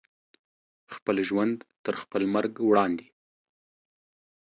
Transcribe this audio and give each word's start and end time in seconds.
خپل 0.93 1.15
ژوند 1.27 1.55
تر 1.83 1.93
خپل 2.01 2.21
مرګ 2.33 2.51
وړاندې 2.69 3.07